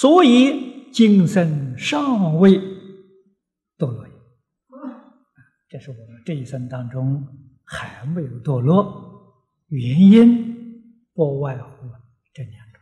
[0.00, 2.52] 所以今生尚未
[3.76, 4.06] 堕落。
[5.68, 7.28] 这是我们这一生当中
[7.66, 11.86] 还没有堕落，原因不外乎
[12.32, 12.80] 这两种。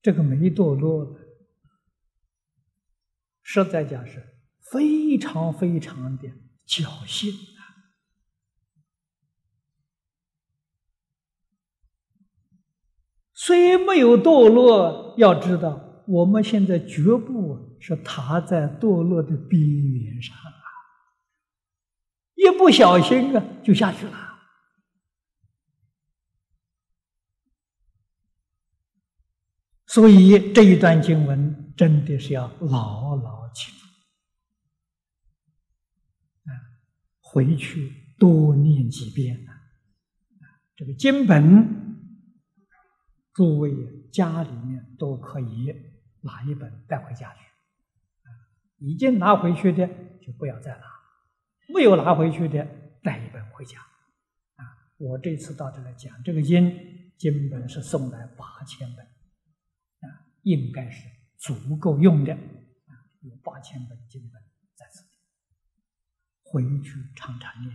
[0.00, 1.14] 这个没堕落，
[3.42, 4.24] 实在讲是
[4.72, 6.30] 非常非常的
[6.66, 7.30] 侥幸
[13.48, 17.66] 虽没有堕落，要知道我们现在绝不。
[17.80, 20.50] 是踏在堕落的边缘上啊！
[22.34, 24.12] 一不小心啊，就下去了。
[29.86, 33.86] 所以这一段经文真的是要牢牢记住
[36.50, 36.50] 啊！
[37.20, 39.54] 回去多念几遍啊！
[40.74, 41.77] 这个经本，
[43.38, 43.72] 诸位
[44.10, 45.72] 家里面都可以
[46.22, 47.40] 拿一本带回家去。
[48.78, 49.86] 已经拿回去的
[50.20, 50.84] 就不要再拿，
[51.72, 52.66] 没有拿回去的
[53.00, 53.78] 带一本回家。
[54.56, 62.34] 啊，我这次到这来讲这个经，经本是送来八千本，啊，应该是足够用的。
[62.34, 64.42] 啊，有八千本经本
[64.74, 65.04] 在此，
[66.42, 67.72] 回去常常念，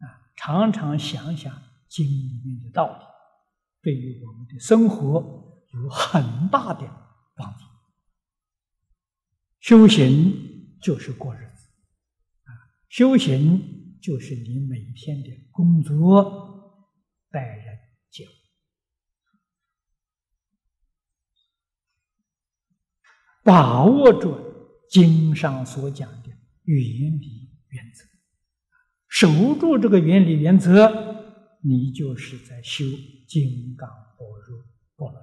[0.00, 3.04] 啊，常常想想经里面的道理，
[3.82, 6.80] 对于我们的生活有很大的
[7.34, 7.64] 帮助。
[9.60, 11.68] 修行就是过日子，
[12.44, 12.50] 啊，
[12.88, 16.88] 修行就是你每天的工作、
[17.30, 17.78] 待人
[18.10, 18.30] 接物，
[23.42, 24.34] 把握住
[24.88, 26.28] 经上所讲的
[26.64, 28.04] 原理原则，
[29.08, 31.09] 守住这个原理原则，
[31.62, 32.84] 你就是在修
[33.28, 34.64] 金刚般若
[34.96, 35.20] 波罗。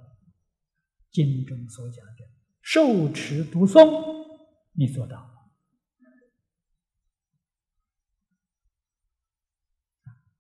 [1.09, 2.27] 经中所讲的
[2.61, 4.27] 受持读诵。
[4.73, 5.33] 你做到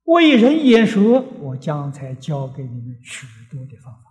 [0.03, 4.09] 为人演说，我将才教给你们许多的方法。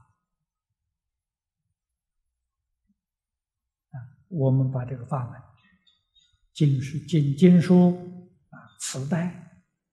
[3.93, 3.97] 啊，
[4.29, 5.41] 我们把这个法门，
[6.53, 7.97] 经书、经经书
[8.51, 9.46] 啊，磁带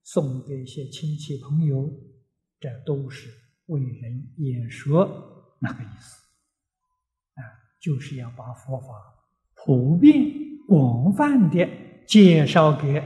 [0.03, 1.91] 送给一些亲戚朋友，
[2.59, 3.29] 这都是
[3.67, 6.21] 为人演说那个意思。
[7.35, 7.41] 啊，
[7.81, 8.87] 就是要把佛法。
[9.55, 11.67] 普遍广泛的
[12.05, 13.01] 介绍给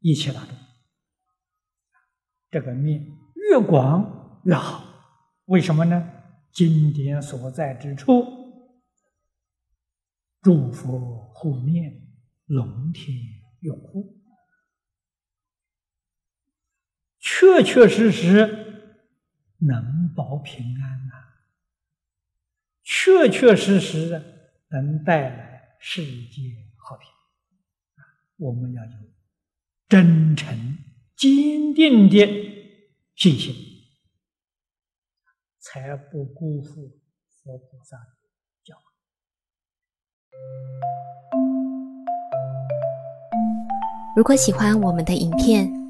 [0.00, 0.54] 一切大众，
[2.50, 4.84] 这个面越广越好。
[5.44, 6.10] 为什么呢？
[6.52, 8.24] 经典所在之处，
[10.42, 12.08] 诸佛护念，
[12.46, 13.16] 龙天
[13.60, 14.20] 拥护，
[17.40, 18.92] 确确实实
[19.60, 21.12] 能保平安呐，
[22.82, 24.22] 确确实实
[24.68, 25.48] 能带来。
[25.82, 26.42] 世界
[26.76, 27.08] 和平！
[28.36, 28.90] 我们要有
[29.88, 30.76] 真诚、
[31.16, 32.18] 坚定的
[33.16, 33.54] 信心，
[35.58, 38.04] 才不辜负佛菩萨的
[38.62, 38.80] 教诲。
[44.14, 45.79] 如果喜欢我们的影片，